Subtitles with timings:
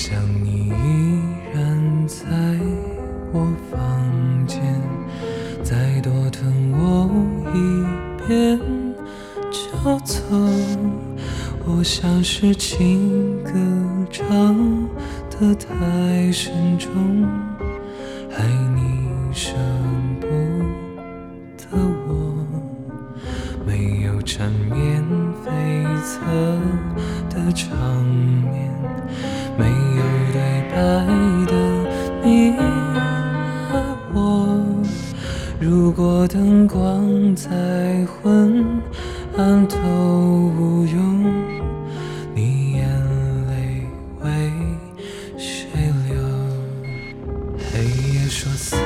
[0.00, 1.18] 想你依
[1.52, 2.24] 然在
[3.32, 4.62] 我房间，
[5.64, 7.10] 再多疼我
[7.52, 7.58] 一
[8.24, 8.60] 遍
[9.50, 10.22] 就走。
[11.66, 13.50] 我想是情歌
[14.08, 14.88] 唱
[15.30, 17.26] 得太沉重，
[18.36, 18.44] 爱
[18.76, 19.34] 你
[27.78, 28.04] 场
[28.50, 28.70] 面，
[29.56, 30.36] 没有对
[30.68, 30.74] 白
[31.46, 31.52] 的
[32.24, 32.52] 你
[33.70, 33.78] 和
[34.12, 34.18] 我。
[35.60, 37.46] 如果灯光再
[38.06, 38.64] 昏
[39.36, 39.76] 暗都
[40.58, 41.24] 无用，
[42.34, 42.88] 你眼
[43.46, 43.86] 泪
[44.22, 44.28] 为
[45.36, 45.68] 谁
[46.08, 46.16] 流？
[47.72, 48.76] 黑夜说思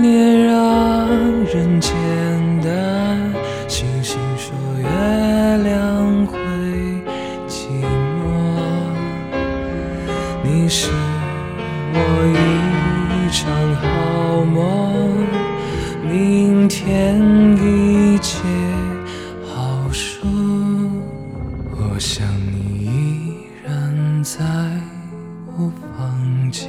[0.00, 1.08] 念让
[1.46, 1.80] 人
[24.22, 24.44] 在
[25.46, 26.68] 我房间，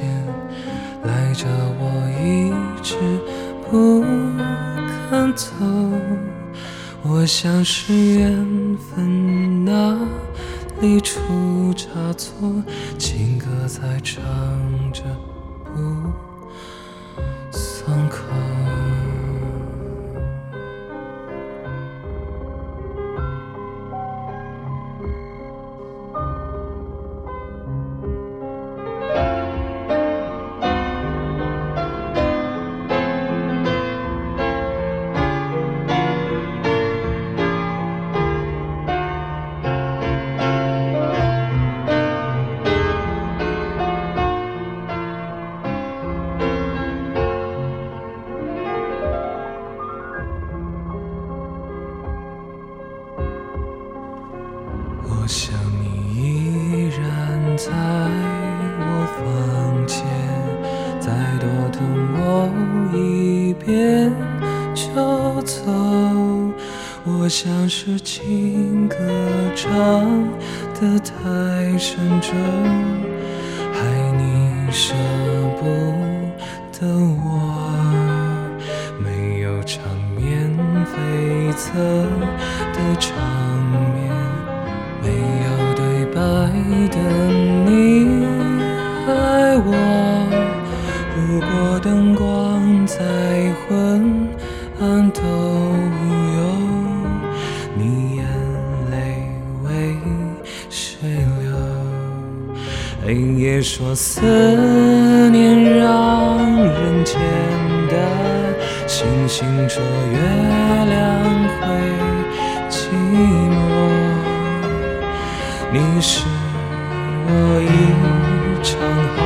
[1.04, 1.46] 赖着
[1.78, 1.84] 我
[2.20, 2.50] 一
[2.82, 2.96] 直
[3.70, 4.02] 不
[5.10, 5.46] 肯走。
[7.02, 9.98] 我想是缘分哪
[10.80, 12.62] 里出差错，
[12.98, 14.22] 情歌在唱
[55.22, 55.86] 我想你
[56.20, 57.70] 依然在
[58.80, 60.02] 我房间，
[60.98, 61.78] 再多等
[62.18, 62.50] 我
[62.92, 64.12] 一遍
[64.74, 65.62] 就走。
[67.04, 68.96] 我像是情歌
[69.54, 69.70] 唱
[70.74, 71.14] 得太
[71.78, 72.34] 沉重，
[73.72, 73.78] 害
[74.18, 74.92] 你舍
[75.60, 75.62] 不
[76.72, 76.84] 得
[77.24, 77.70] 我。
[78.98, 79.84] 没有缠
[80.16, 80.50] 绵
[80.84, 81.72] 悱恻
[82.72, 83.41] 的唱。
[86.88, 86.96] 的
[87.66, 87.70] 你
[89.06, 89.10] 爱
[89.56, 89.68] 我，
[91.16, 92.96] 如果灯光再
[93.68, 94.28] 昏
[94.80, 96.00] 暗都无
[96.36, 96.40] 用，
[97.76, 98.20] 你眼
[98.90, 98.94] 泪
[99.64, 99.96] 为
[100.68, 101.08] 谁
[101.40, 101.50] 流？
[103.04, 104.20] 黑夜说思
[105.30, 107.18] 念让人简
[107.90, 107.98] 单，
[108.86, 109.82] 星星说
[110.12, 110.18] 月
[110.88, 110.94] 亮
[111.60, 111.62] 会
[115.74, 116.26] 你是
[117.24, 117.30] 我
[117.62, 117.66] 一
[118.62, 118.76] 场
[119.16, 119.20] 好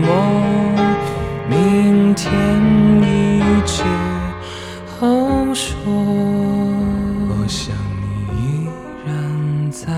[0.00, 0.08] 梦，
[1.46, 2.32] 明天
[3.02, 3.84] 一切
[4.86, 5.04] 好
[5.52, 5.68] 说。
[7.28, 8.66] 我想你依
[9.04, 9.92] 然在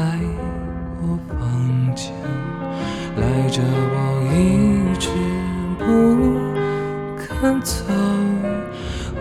[1.02, 1.38] 我房
[1.94, 2.12] 间，
[3.16, 3.96] 赖着我
[4.34, 4.36] 一
[4.98, 5.08] 直
[5.78, 5.84] 不
[7.16, 7.84] 肯走。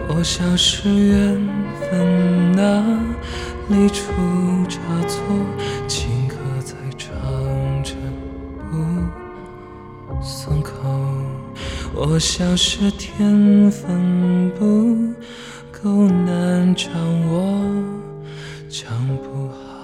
[0.08, 1.48] 我想是缘
[1.92, 2.64] 分哪
[3.70, 4.02] 里出
[4.68, 5.22] 差错，
[11.98, 15.14] 我想是天分不
[15.72, 16.92] 够，难掌
[17.32, 17.58] 握，
[18.70, 19.75] 唱不好。